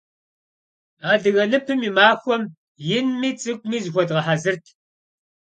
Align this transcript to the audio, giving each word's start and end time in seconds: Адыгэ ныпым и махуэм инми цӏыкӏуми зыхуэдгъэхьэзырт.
Адыгэ 1.11 1.43
ныпым 1.49 1.79
и 1.87 1.89
махуэм 1.95 2.43
инми 2.97 3.29
цӏыкӏуми 3.39 3.79
зыхуэдгъэхьэзырт. 3.83 4.65